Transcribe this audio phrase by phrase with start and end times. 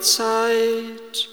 [0.00, 1.28] Zeit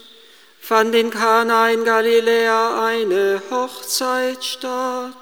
[0.60, 5.14] fand in Kana in Galiläa eine Hochzeit statt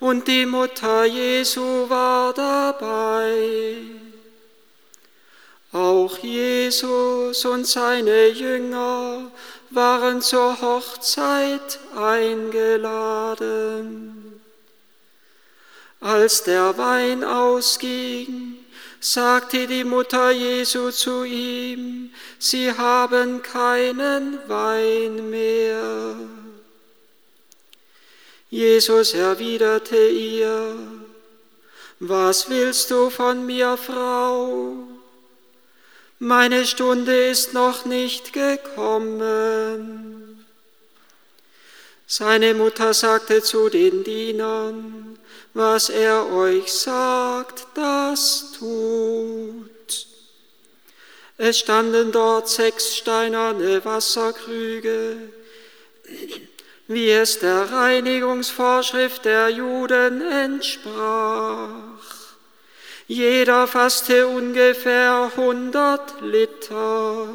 [0.00, 3.74] und die Mutter Jesu war dabei.
[5.72, 9.30] Auch Jesus und seine Jünger
[9.70, 13.02] waren zur Hochzeit eingeladen.
[16.00, 18.61] Als der Wein ausging,
[19.02, 26.14] sagte die Mutter Jesu zu ihm, sie haben keinen Wein mehr.
[28.48, 30.76] Jesus erwiderte ihr,
[31.98, 34.76] was willst du von mir, Frau?
[36.20, 39.66] Meine Stunde ist noch nicht gekommen.
[42.06, 45.11] Seine Mutter sagte zu den Dienern,
[45.54, 49.70] was er euch sagt, das tut.
[51.36, 55.16] Es standen dort sechs steinerne Wasserkrüge,
[56.88, 61.82] wie es der Reinigungsvorschrift der Juden entsprach.
[63.08, 67.28] Jeder fasste ungefähr 100 Liter.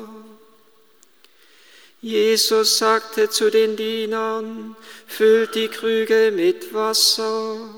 [2.01, 4.75] Jesus sagte zu den Dienern,
[5.07, 7.69] füllt die Krüge mit Wasser.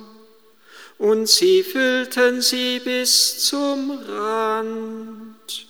[1.00, 5.66] Und sie füllten sie bis zum Rand.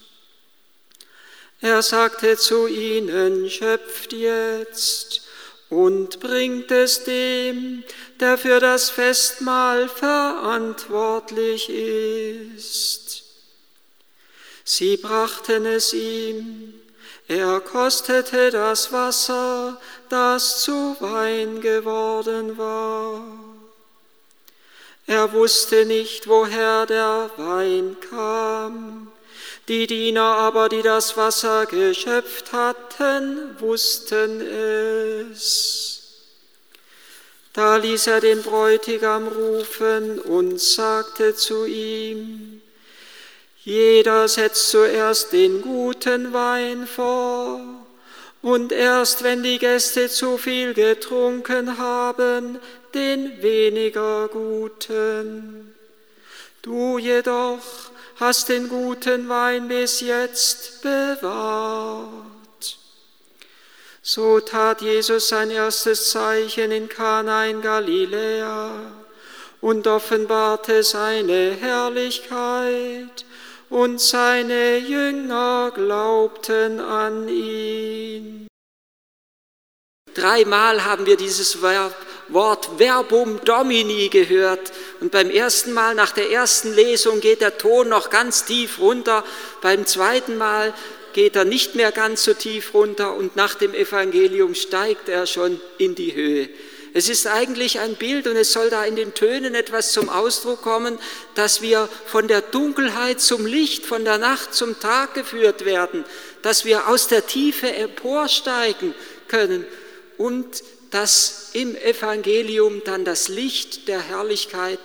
[1.61, 5.21] Er sagte zu ihnen, schöpft jetzt
[5.69, 7.83] und bringt es dem,
[8.19, 13.23] der für das Festmahl verantwortlich ist.
[14.63, 16.73] Sie brachten es ihm,
[17.27, 19.79] er kostete das Wasser,
[20.09, 23.48] das zu Wein geworden war.
[25.09, 29.11] Er wusste nicht, woher der Wein kam.
[29.67, 34.39] Die Diener aber, die das Wasser geschöpft hatten, wussten
[35.31, 36.27] es.
[37.53, 42.61] Da ließ er den Bräutigam rufen und sagte zu ihm,
[43.63, 47.59] jeder setzt zuerst den guten Wein vor,
[48.43, 52.59] und erst wenn die Gäste zu viel getrunken haben,
[52.93, 55.75] den weniger guten.
[56.61, 57.61] Du jedoch
[58.19, 62.13] hast den guten Wein bis jetzt bewahrt.
[64.01, 68.71] So tat Jesus sein erstes Zeichen in Kana in Galiläa
[69.61, 73.25] und offenbarte seine Herrlichkeit,
[73.69, 78.47] und seine Jünger glaubten an ihn.
[80.13, 81.95] Dreimal haben wir dieses Verb
[82.29, 84.71] Wort Verbum Domini gehört.
[84.99, 89.23] Und beim ersten Mal, nach der ersten Lesung, geht der Ton noch ganz tief runter.
[89.61, 90.73] Beim zweiten Mal
[91.13, 95.59] geht er nicht mehr ganz so tief runter und nach dem Evangelium steigt er schon
[95.77, 96.49] in die Höhe.
[96.93, 100.61] Es ist eigentlich ein Bild und es soll da in den Tönen etwas zum Ausdruck
[100.61, 100.97] kommen,
[101.35, 106.03] dass wir von der Dunkelheit zum Licht, von der Nacht zum Tag geführt werden,
[106.41, 108.95] dass wir aus der Tiefe emporsteigen
[109.27, 109.65] können
[110.17, 114.79] und dass im Evangelium dann das Licht der Herrlichkeit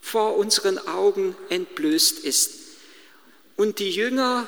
[0.00, 2.52] vor unseren Augen entblößt ist.
[3.56, 4.46] Und die Jünger,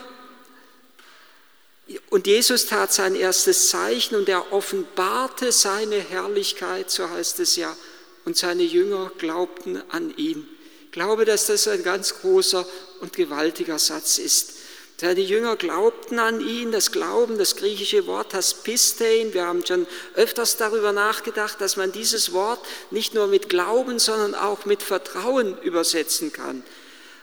[2.10, 7.76] und Jesus tat sein erstes Zeichen und er offenbarte seine Herrlichkeit, so heißt es ja,
[8.24, 10.48] und seine Jünger glaubten an ihn.
[10.86, 12.66] Ich glaube, dass das ein ganz großer
[13.00, 14.54] und gewaltiger Satz ist.
[14.96, 19.34] Seine Jünger glaubten an ihn, das Glauben, das griechische Wort Haspistein.
[19.34, 24.36] Wir haben schon öfters darüber nachgedacht, dass man dieses Wort nicht nur mit Glauben, sondern
[24.36, 26.62] auch mit Vertrauen übersetzen kann.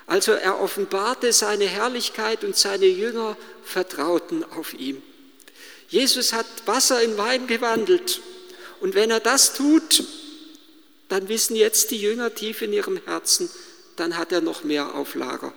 [0.06, 5.02] Also er offenbarte seine Herrlichkeit und seine Jünger vertrauten auf ihm.
[5.88, 8.20] Jesus hat Wasser in Wein gewandelt
[8.82, 10.04] und wenn er das tut,
[11.08, 13.50] dann wissen jetzt die Jünger tief in ihrem Herzen,
[13.96, 15.54] dann hat er noch mehr auf Lager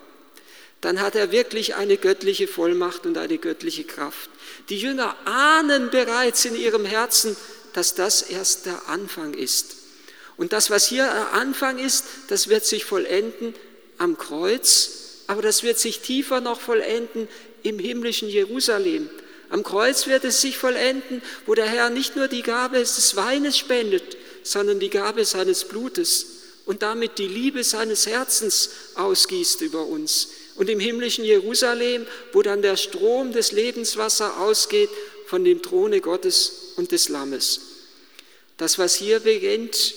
[0.85, 4.29] dann hat er wirklich eine göttliche Vollmacht und eine göttliche Kraft.
[4.69, 7.37] Die Jünger ahnen bereits in ihrem Herzen,
[7.73, 9.77] dass das erst der Anfang ist.
[10.37, 13.55] Und das, was hier der Anfang ist, das wird sich vollenden
[13.97, 17.29] am Kreuz, aber das wird sich tiefer noch vollenden
[17.63, 19.09] im himmlischen Jerusalem.
[19.49, 23.57] Am Kreuz wird es sich vollenden, wo der Herr nicht nur die Gabe des Weines
[23.57, 26.27] spendet, sondern die Gabe seines Blutes
[26.67, 32.63] und damit die Liebe seines Herzens ausgießt über uns und im himmlischen Jerusalem, wo dann
[32.63, 34.91] der Strom des Lebenswassers ausgeht
[35.27, 37.61] von dem Throne Gottes und des Lammes.
[38.57, 39.95] Das, was hier beginnt,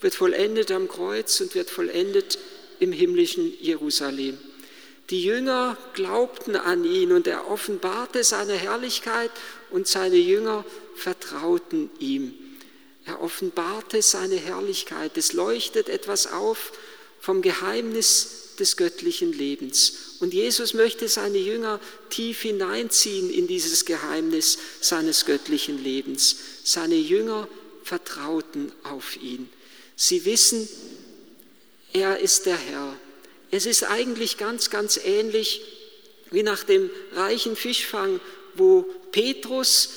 [0.00, 2.38] wird vollendet am Kreuz und wird vollendet
[2.80, 4.36] im himmlischen Jerusalem.
[5.10, 9.30] Die Jünger glaubten an ihn und er offenbarte seine Herrlichkeit
[9.70, 10.64] und seine Jünger
[10.96, 12.34] vertrauten ihm.
[13.04, 15.16] Er offenbarte seine Herrlichkeit.
[15.16, 16.72] Es leuchtet etwas auf
[17.20, 20.16] vom Geheimnis des göttlichen Lebens.
[20.20, 21.80] Und Jesus möchte seine Jünger
[22.10, 26.36] tief hineinziehen in dieses Geheimnis seines göttlichen Lebens.
[26.64, 27.48] Seine Jünger
[27.82, 29.48] vertrauten auf ihn.
[29.96, 30.68] Sie wissen,
[31.92, 32.96] er ist der Herr.
[33.50, 35.62] Es ist eigentlich ganz, ganz ähnlich
[36.30, 38.20] wie nach dem reichen Fischfang,
[38.54, 39.90] wo Petrus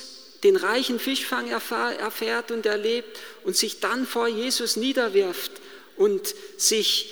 [0.44, 5.50] den reichen Fischfang erfährt und erlebt und sich dann vor Jesus niederwirft
[5.96, 7.10] und, sich,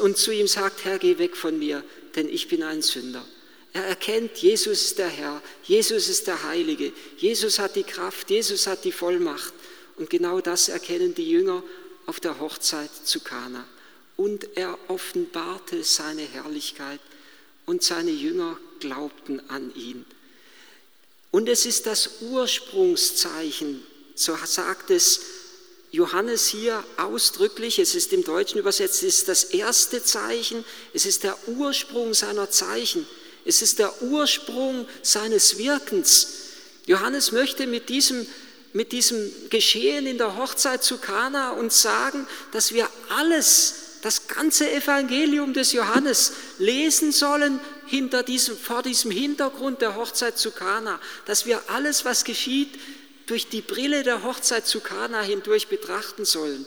[0.00, 1.84] und zu ihm sagt, Herr, geh weg von mir,
[2.14, 3.24] denn ich bin ein Sünder.
[3.72, 8.66] Er erkennt, Jesus ist der Herr, Jesus ist der Heilige, Jesus hat die Kraft, Jesus
[8.66, 9.52] hat die Vollmacht.
[9.96, 11.62] Und genau das erkennen die Jünger
[12.06, 13.66] auf der Hochzeit zu Kana
[14.16, 17.00] und er offenbarte seine Herrlichkeit
[17.66, 20.06] und seine Jünger glaubten an ihn.
[21.30, 23.82] Und es ist das Ursprungszeichen,
[24.14, 25.20] so sagt es
[25.96, 30.62] Johannes hier ausdrücklich, es ist im Deutschen übersetzt, es ist das erste Zeichen,
[30.92, 33.06] es ist der Ursprung seiner Zeichen,
[33.46, 36.28] es ist der Ursprung seines Wirkens.
[36.84, 38.26] Johannes möchte mit diesem,
[38.74, 44.70] mit diesem Geschehen in der Hochzeit zu Kana uns sagen, dass wir alles das ganze
[44.70, 51.46] Evangelium des Johannes lesen sollen hinter diesem, vor diesem Hintergrund der Hochzeit zu Kana, dass
[51.46, 52.78] wir alles, was geschieht,
[53.26, 56.64] durch die Brille der Hochzeit zu Kana hindurch betrachten sollen.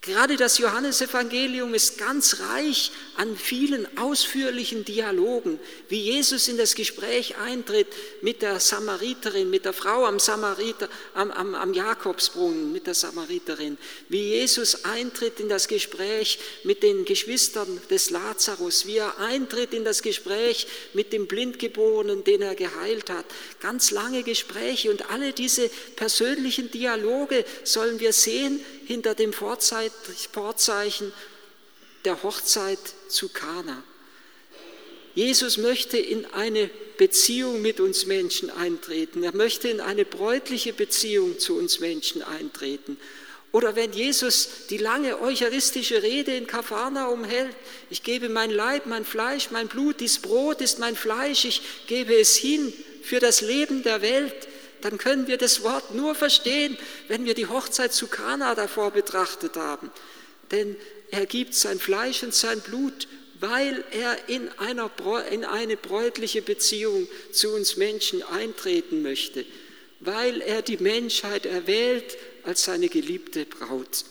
[0.00, 5.58] Gerade das Johannesevangelium ist ganz reich an vielen ausführlichen Dialogen,
[5.88, 7.88] wie Jesus in das Gespräch eintritt
[8.22, 13.76] mit der Samariterin, mit der Frau am, Samariter, am, am, am Jakobsbrunnen, mit der Samariterin,
[14.08, 19.84] wie Jesus eintritt in das Gespräch mit den Geschwistern des Lazarus, wie er eintritt in
[19.84, 23.26] das Gespräch mit dem Blindgeborenen, den er geheilt hat.
[23.60, 31.12] Ganz lange Gespräche und alle diese persönlichen Dialoge sollen wir sehen hinter dem Vorzeichen
[32.06, 33.82] der Hochzeit zu Kana.
[35.14, 39.22] Jesus möchte in eine Beziehung mit uns Menschen eintreten.
[39.24, 42.96] Er möchte in eine bräutliche Beziehung zu uns Menschen eintreten.
[43.52, 47.56] Oder wenn Jesus die lange eucharistische Rede in Kapharnaum hält,
[47.90, 52.14] ich gebe mein Leib, mein Fleisch, mein Blut, dies Brot ist mein Fleisch, ich gebe
[52.14, 54.48] es hin für das Leben der Welt,
[54.82, 56.76] dann können wir das Wort nur verstehen,
[57.08, 59.90] wenn wir die Hochzeit zu Kana davor betrachtet haben.
[60.50, 60.76] Denn
[61.10, 63.08] er gibt sein Fleisch und sein Blut,
[63.40, 64.90] weil er in, einer,
[65.30, 69.44] in eine bräutliche Beziehung zu uns Menschen eintreten möchte,
[70.00, 74.04] weil er die Menschheit erwählt als seine geliebte Braut.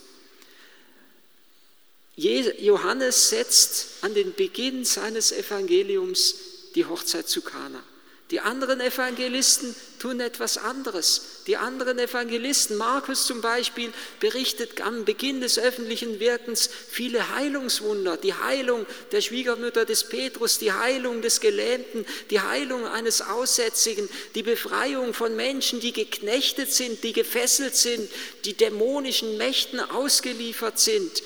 [2.16, 6.36] Johannes setzt an den Beginn seines Evangeliums
[6.74, 7.84] die Hochzeit zu Kana.
[8.32, 11.44] Die anderen Evangelisten tun etwas anderes.
[11.48, 18.18] Die anderen Evangelisten, Markus zum Beispiel, berichtet am Beginn des öffentlichen Wirkens viele Heilungswunder.
[18.18, 24.44] Die Heilung der Schwiegermutter des Petrus, die Heilung des Gelähmten, die Heilung eines Aussätzigen, die
[24.44, 28.10] Befreiung von Menschen, die geknechtet sind, die gefesselt sind,
[28.46, 31.24] die dämonischen Mächten ausgeliefert sind.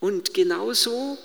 [0.00, 1.18] Und genauso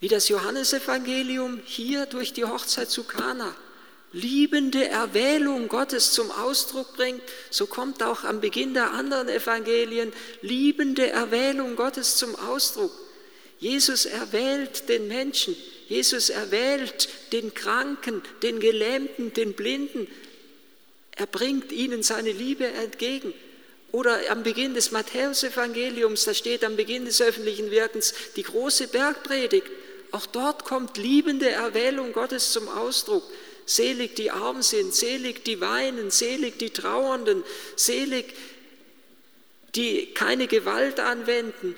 [0.00, 3.54] wie das Johannesevangelium hier durch die Hochzeit zu Kana
[4.12, 11.08] liebende Erwählung Gottes zum Ausdruck bringt, so kommt auch am Beginn der anderen Evangelien liebende
[11.08, 12.92] Erwählung Gottes zum Ausdruck.
[13.58, 15.56] Jesus erwählt den Menschen,
[15.88, 20.08] Jesus erwählt den Kranken, den Gelähmten, den Blinden.
[21.16, 23.32] Er bringt ihnen seine Liebe entgegen.
[23.92, 29.66] Oder am Beginn des Matthäusevangeliums, da steht am Beginn des öffentlichen Wirkens die große Bergpredigt.
[30.12, 33.22] Auch dort kommt liebende Erwählung Gottes zum Ausdruck.
[33.66, 37.44] Selig die arm sind, selig die weinen, selig die Trauernden,
[37.76, 38.34] selig
[39.74, 41.76] die keine Gewalt anwenden.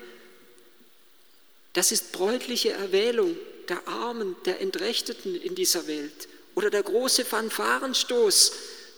[1.73, 3.37] Das ist bräutliche Erwählung
[3.69, 6.27] der Armen, der Entrechteten in dieser Welt.
[6.55, 8.53] Oder der große Fanfarenstoß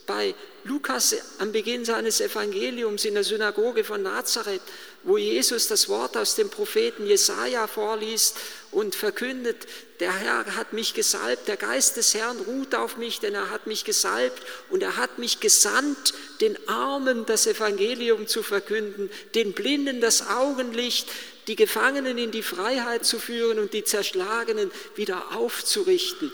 [0.06, 4.62] bei Lukas am Beginn seines Evangeliums in der Synagoge von Nazareth,
[5.08, 8.36] wo Jesus das Wort aus dem Propheten Jesaja vorliest
[8.72, 9.66] und verkündet:
[10.02, 13.68] Der Herr hat mich gesalbt, der Geist des Herrn ruht auf mich, denn er hat
[13.68, 20.02] mich gesalbt und er hat mich gesandt, den Armen das Evangelium zu verkünden, den Blinden
[20.02, 21.08] das Augenlicht,
[21.48, 26.34] die Gefangenen in die Freiheit zu führen und die Zerschlagenen wieder aufzurichten.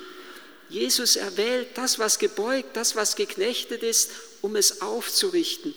[0.70, 4.10] Jesus erwählt das, was gebeugt, das, was geknechtet ist,
[4.42, 5.76] um es aufzurichten.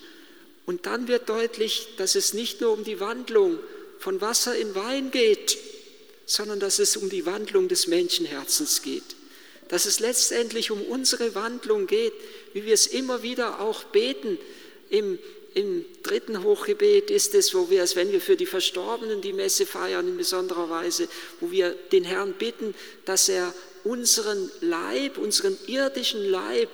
[0.67, 3.59] Und dann wird deutlich, dass es nicht nur um die Wandlung
[3.99, 5.57] von Wasser in Wein geht,
[6.27, 9.15] sondern dass es um die Wandlung des Menschenherzens geht.
[9.69, 12.13] Dass es letztendlich um unsere Wandlung geht,
[12.53, 14.39] wie wir es immer wieder auch beten.
[14.91, 15.19] Im,
[15.55, 19.67] im dritten Hochgebet ist es, wo wir es, wenn wir für die Verstorbenen die Messe
[19.67, 21.09] feiern, in besonderer Weise,
[21.41, 23.55] wo wir den Herrn bitten, dass er
[23.85, 26.71] unseren Leib, unseren irdischen Leib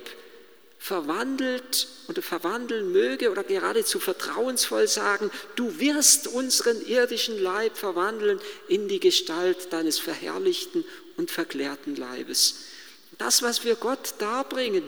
[0.83, 8.89] verwandelt oder verwandeln möge oder geradezu vertrauensvoll sagen, du wirst unseren irdischen Leib verwandeln in
[8.89, 10.85] die Gestalt deines verherrlichten
[11.17, 12.57] und verklärten Leibes.
[13.17, 14.83] Das, was wir Gott darbringen,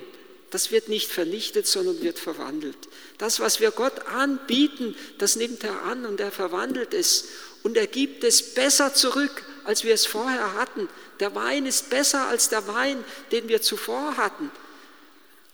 [0.51, 2.77] das wird nicht vernichtet, sondern wird verwandelt.
[3.19, 7.29] Das, was wir Gott anbieten, das nimmt er an und er verwandelt es
[7.63, 10.89] und er gibt es besser zurück, als wir es vorher hatten.
[11.21, 14.51] Der Wein ist besser als der Wein, den wir zuvor hatten.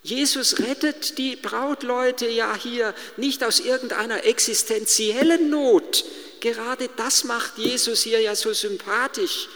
[0.02, 6.04] Jesus rettet die Brautleute ja hier nicht aus irgendeiner existenziellen Not.
[6.40, 9.48] Gerade das macht Jesus hier ja so sympathisch,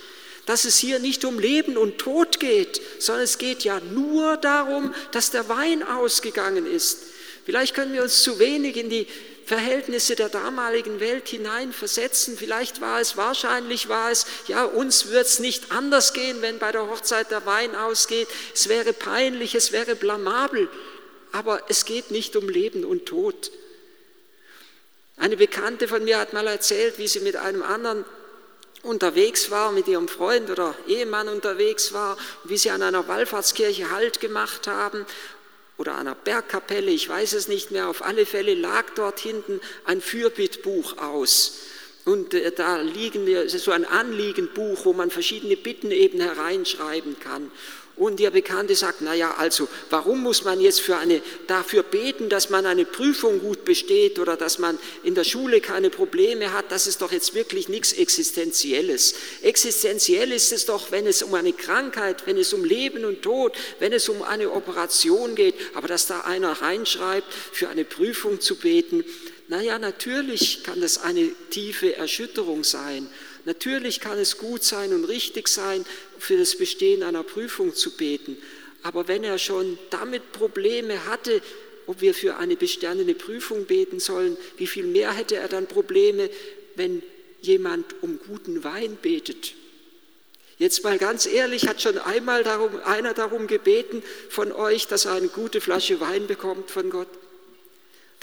[0.45, 4.95] dass es hier nicht um Leben und Tod geht, sondern es geht ja nur darum,
[5.13, 6.99] dass der Wein ausgegangen ist.
[7.47, 9.07] Vielleicht können wir uns zu wenig in die
[9.47, 12.37] Verhältnisse der damaligen Welt hineinversetzen.
[12.37, 16.73] Vielleicht war es, wahrscheinlich war es, ja, uns wird es nicht anders gehen, wenn bei
[16.73, 18.29] der Hochzeit der Wein ausgeht.
[18.55, 20.69] Es wäre peinlich, es wäre blamabel,
[21.33, 23.51] aber es geht nicht um Leben und Tod.
[25.17, 28.05] Eine Bekannte von mir hat mal erzählt, wie sie mit einem anderen
[28.83, 34.21] unterwegs war, mit ihrem Freund oder Ehemann unterwegs war, wie sie an einer Wallfahrtskirche Halt
[34.21, 35.07] gemacht haben
[35.77, 40.01] oder einer Bergkapelle, ich weiß es nicht mehr, auf alle Fälle lag dort hinten ein
[40.01, 41.61] Fürbittbuch aus.
[42.05, 47.51] Und äh, da liegen, so ein Anliegenbuch, wo man verschiedene Bitten eben hereinschreiben kann.
[47.97, 52.51] Und der Bekannte sagt, naja, also warum muss man jetzt für eine, dafür beten, dass
[52.51, 56.73] man eine Prüfung gut besteht oder dass man in der Schule keine Probleme hat?
[56.73, 59.15] Das ist doch jetzt wirklich nichts Existenzielles.
[59.43, 63.55] Existenziell ist es doch, wenn es um eine Krankheit, wenn es um Leben und Tod,
[63.79, 65.55] wenn es um eine Operation geht.
[65.75, 69.05] Aber dass da einer reinschreibt, für eine Prüfung zu beten,
[69.55, 73.07] naja, natürlich kann das eine tiefe Erschütterung sein.
[73.45, 75.87] Natürlich kann es gut sein und richtig sein,
[76.19, 78.37] für das Bestehen einer Prüfung zu beten.
[78.83, 81.41] Aber wenn er schon damit Probleme hatte,
[81.87, 86.31] ob wir für eine bestandene Prüfung beten sollen, wie viel mehr hätte er dann Probleme,
[86.75, 87.05] wenn
[87.41, 89.55] jemand um guten Wein betet?
[90.59, 95.13] Jetzt mal ganz ehrlich, hat schon einmal darum, einer darum gebeten von euch, dass er
[95.13, 97.07] eine gute Flasche Wein bekommt von Gott?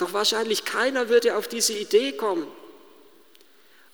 [0.02, 2.48] Doch wahrscheinlich keiner würde auf diese Idee kommen.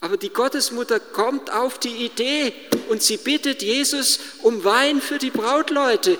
[0.00, 2.54] Aber die Gottesmutter kommt auf die Idee
[2.88, 6.18] und sie bittet Jesus um Wein für die Brautleute.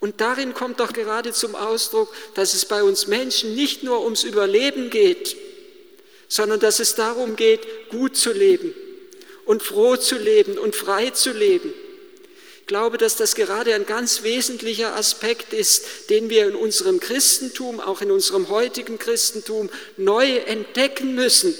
[0.00, 4.24] Und darin kommt doch gerade zum Ausdruck, dass es bei uns Menschen nicht nur ums
[4.24, 5.36] Überleben geht,
[6.26, 8.74] sondern dass es darum geht, gut zu leben
[9.44, 11.72] und froh zu leben und frei zu leben.
[12.68, 17.80] Ich glaube, dass das gerade ein ganz wesentlicher Aspekt ist, den wir in unserem Christentum,
[17.80, 21.54] auch in unserem heutigen Christentum, neu entdecken müssen.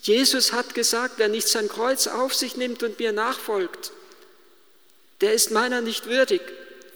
[0.00, 3.92] Jesus hat gesagt, wer nicht sein Kreuz auf sich nimmt und mir nachfolgt,
[5.20, 6.42] der ist meiner nicht würdig.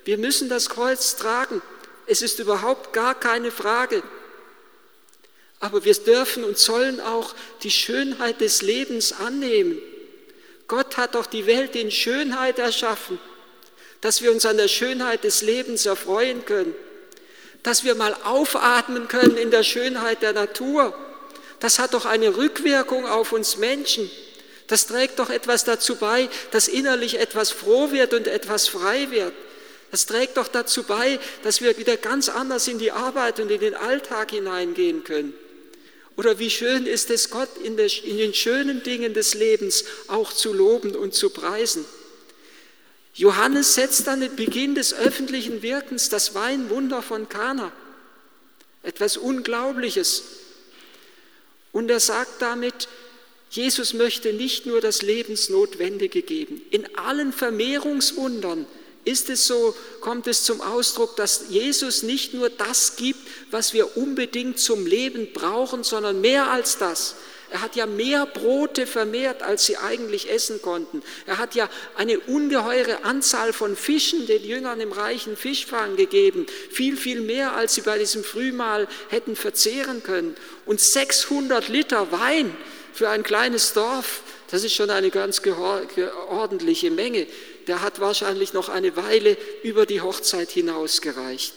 [0.04, 1.62] Wir müssen das Kreuz tragen.
[2.08, 4.02] Es ist überhaupt gar keine Frage.
[5.60, 9.80] Aber wir dürfen und sollen auch die Schönheit des Lebens annehmen.
[10.68, 13.18] Gott hat doch die Welt in Schönheit erschaffen,
[14.00, 16.74] dass wir uns an der Schönheit des Lebens erfreuen können,
[17.62, 20.94] dass wir mal aufatmen können in der Schönheit der Natur
[21.60, 24.10] das hat doch eine Rückwirkung auf uns Menschen.
[24.66, 29.32] Das trägt doch etwas dazu bei, dass innerlich etwas froh wird und etwas frei wird.
[29.90, 33.60] Das trägt doch dazu bei, dass wir wieder ganz anders in die Arbeit und in
[33.60, 35.34] den Alltag hineingehen können.
[36.16, 40.96] Oder wie schön ist es, Gott in, den schönen Dingen des Lebens auch zu loben
[40.96, 41.84] und zu preisen.
[43.14, 47.72] Johannes setzt an den Beginn des öffentlichen Wirkens das Weinwunder von Kana.
[48.82, 50.22] Etwas Unglaubliches.
[51.72, 52.88] Und er sagt damit,
[53.50, 56.62] Jesus möchte nicht nur das Lebensnotwendige geben.
[56.70, 58.66] In allen Vermehrungswundern
[59.04, 63.96] ist es so, kommt es zum Ausdruck, dass Jesus nicht nur das gibt, was wir
[63.96, 67.16] unbedingt zum Leben brauchen, sondern mehr als das.
[67.48, 71.02] Er hat ja mehr Brote vermehrt, als sie eigentlich essen konnten.
[71.26, 76.46] Er hat ja eine ungeheure Anzahl von Fischen den Jüngern im reichen Fischfang gegeben.
[76.70, 80.34] Viel, viel mehr, als sie bei diesem Frühmahl hätten verzehren können.
[80.64, 82.54] Und 600 Liter Wein
[82.92, 85.40] für ein kleines Dorf, das ist schon eine ganz
[86.28, 87.28] ordentliche Menge.
[87.68, 91.54] Der hat wahrscheinlich noch eine Weile über die Hochzeit hinaus gereicht.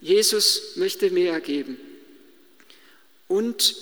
[0.00, 1.78] Jesus möchte mehr geben.
[3.28, 3.76] Und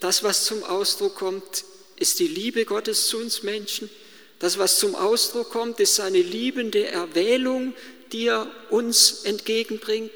[0.00, 1.64] das, was zum Ausdruck kommt,
[1.96, 3.90] ist die Liebe Gottes zu uns Menschen.
[4.38, 7.74] Das, was zum Ausdruck kommt, ist seine liebende Erwählung,
[8.12, 10.12] die er uns entgegenbringt.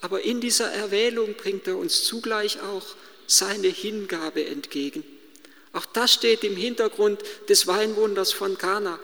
[0.00, 2.86] Aber in dieser Erwählung bringt er uns zugleich auch
[3.26, 5.04] seine Hingabe entgegen.
[5.72, 8.98] Auch das steht im Hintergrund des Weinwunders von Kana.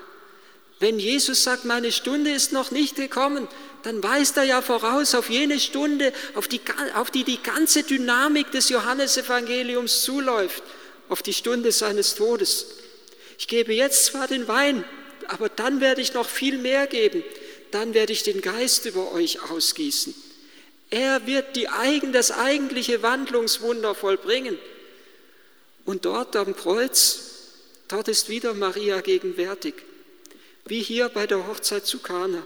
[0.80, 3.48] Wenn Jesus sagt, meine Stunde ist noch nicht gekommen,
[3.82, 6.60] dann weist er ja voraus auf jene Stunde, auf die,
[6.94, 10.62] auf die die ganze Dynamik des Johannesevangeliums zuläuft,
[11.08, 12.66] auf die Stunde seines Todes.
[13.38, 14.84] Ich gebe jetzt zwar den Wein,
[15.26, 17.24] aber dann werde ich noch viel mehr geben.
[17.70, 20.14] Dann werde ich den Geist über euch ausgießen.
[20.90, 24.58] Er wird die eigen, das eigentliche Wandlungswunder vollbringen.
[25.84, 27.20] Und dort am Kreuz,
[27.88, 29.74] dort ist wieder Maria gegenwärtig,
[30.68, 32.42] wie hier bei der Hochzeit zu Kana.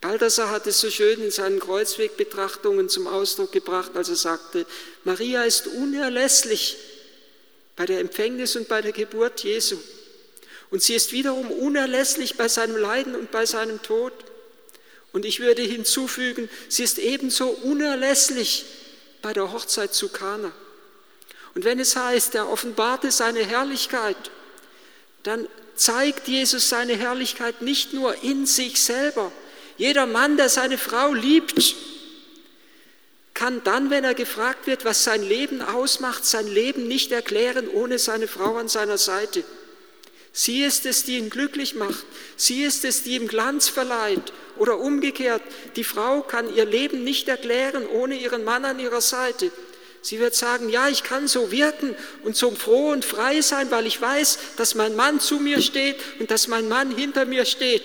[0.00, 4.66] Balthasar hat es so schön in seinen Kreuzwegbetrachtungen zum Ausdruck gebracht, als er sagte,
[5.04, 6.76] Maria ist unerlässlich
[7.74, 9.78] bei der Empfängnis und bei der Geburt Jesu.
[10.70, 14.12] Und sie ist wiederum unerlässlich bei seinem Leiden und bei seinem Tod.
[15.12, 18.64] Und ich würde hinzufügen, sie ist ebenso unerlässlich
[19.22, 20.52] bei der Hochzeit zu Kana.
[21.54, 24.30] Und wenn es heißt, er offenbarte seine Herrlichkeit,
[25.22, 29.32] dann zeigt Jesus seine Herrlichkeit nicht nur in sich selber.
[29.76, 31.76] Jeder Mann, der seine Frau liebt,
[33.34, 37.98] kann dann, wenn er gefragt wird, was sein Leben ausmacht, sein Leben nicht erklären ohne
[37.98, 39.44] seine Frau an seiner Seite.
[40.32, 42.04] Sie ist es, die ihn glücklich macht.
[42.36, 44.32] Sie ist es, die ihm Glanz verleiht.
[44.58, 45.42] Oder umgekehrt,
[45.76, 49.50] die Frau kann ihr Leben nicht erklären ohne ihren Mann an ihrer Seite.
[50.06, 53.88] Sie wird sagen, ja, ich kann so wirken und so froh und frei sein, weil
[53.88, 57.82] ich weiß, dass mein Mann zu mir steht und dass mein Mann hinter mir steht.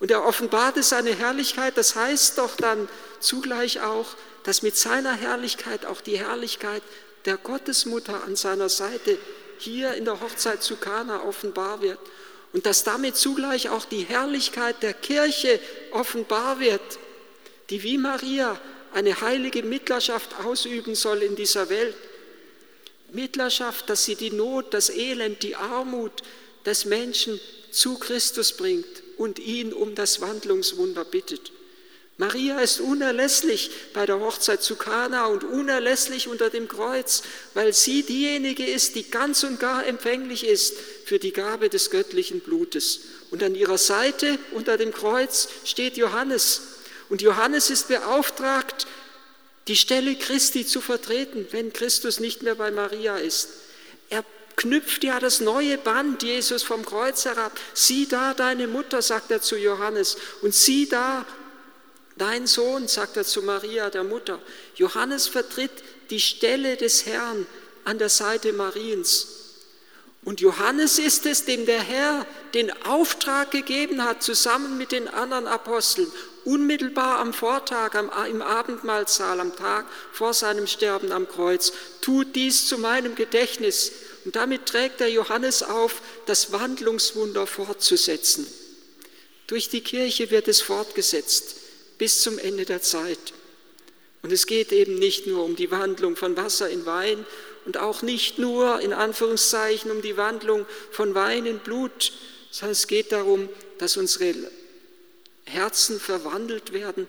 [0.00, 2.88] Und er offenbarte seine Herrlichkeit, das heißt doch dann
[3.20, 4.06] zugleich auch,
[4.42, 6.82] dass mit seiner Herrlichkeit auch die Herrlichkeit
[7.24, 9.16] der Gottesmutter an seiner Seite
[9.58, 12.00] hier in der Hochzeit zu Kana offenbar wird
[12.52, 15.60] und dass damit zugleich auch die Herrlichkeit der Kirche
[15.92, 16.82] offenbar wird,
[17.70, 18.58] die wie Maria
[18.96, 21.94] eine heilige Mittlerschaft ausüben soll in dieser Welt.
[23.12, 26.22] Mittlerschaft, dass sie die Not, das Elend, die Armut
[26.64, 27.38] des Menschen
[27.70, 28.86] zu Christus bringt
[29.18, 31.52] und ihn um das Wandlungswunder bittet.
[32.16, 38.02] Maria ist unerlässlich bei der Hochzeit zu Kana und unerlässlich unter dem Kreuz, weil sie
[38.02, 43.00] diejenige ist, die ganz und gar empfänglich ist für die Gabe des göttlichen Blutes.
[43.30, 46.65] Und an ihrer Seite unter dem Kreuz steht Johannes.
[47.08, 48.86] Und Johannes ist beauftragt,
[49.68, 53.48] die Stelle Christi zu vertreten, wenn Christus nicht mehr bei Maria ist.
[54.10, 54.24] Er
[54.56, 57.52] knüpft ja das neue Band Jesus vom Kreuz herab.
[57.74, 60.16] Sieh da deine Mutter, sagt er zu Johannes.
[60.42, 61.26] Und sieh da
[62.16, 64.40] Dein Sohn, sagt er zu Maria, der Mutter.
[64.76, 65.70] Johannes vertritt
[66.08, 67.46] die Stelle des Herrn
[67.84, 69.26] an der Seite Mariens.
[70.24, 75.46] Und Johannes ist es, dem der Herr den Auftrag gegeben hat, zusammen mit den anderen
[75.46, 76.10] Aposteln,
[76.46, 82.66] unmittelbar am Vortag, am, im Abendmahlsaal, am Tag vor seinem Sterben am Kreuz, tut dies
[82.68, 83.92] zu meinem Gedächtnis.
[84.24, 88.46] Und damit trägt er Johannes auf, das Wandlungswunder fortzusetzen.
[89.48, 91.56] Durch die Kirche wird es fortgesetzt
[91.98, 93.34] bis zum Ende der Zeit.
[94.22, 97.24] Und es geht eben nicht nur um die Wandlung von Wasser in Wein
[97.64, 102.12] und auch nicht nur in Anführungszeichen um die Wandlung von Wein in Blut,
[102.50, 104.34] sondern es geht darum, dass unsere
[105.46, 107.06] Herzen verwandelt werden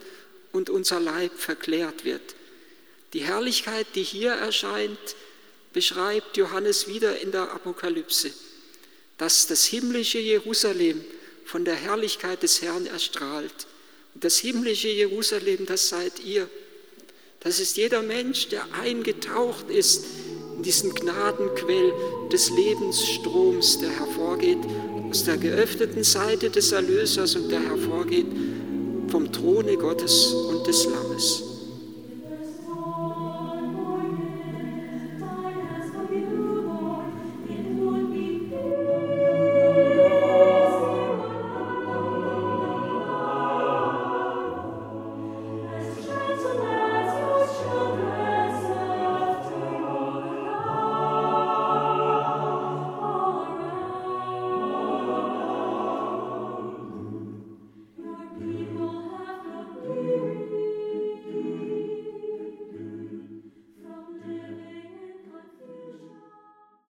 [0.52, 2.34] und unser Leib verklärt wird.
[3.12, 4.98] Die Herrlichkeit, die hier erscheint,
[5.72, 8.30] beschreibt Johannes wieder in der Apokalypse,
[9.18, 11.04] dass das himmlische Jerusalem
[11.44, 13.66] von der Herrlichkeit des Herrn erstrahlt.
[14.14, 16.48] Das himmlische Jerusalem, das seid ihr.
[17.40, 20.04] Das ist jeder Mensch, der eingetaucht ist
[20.56, 21.92] in diesen Gnadenquell
[22.32, 24.58] des Lebensstroms, der hervorgeht
[25.08, 28.26] aus der geöffneten Seite des Erlösers und der hervorgeht
[29.08, 31.57] vom Throne Gottes und des Lammes.